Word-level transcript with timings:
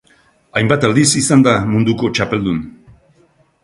Hainbat 0.61 0.87
aldiz 0.89 1.05
izan 1.21 1.45
da 1.49 1.55
munduko 1.75 2.13
txapeldun. 2.19 2.63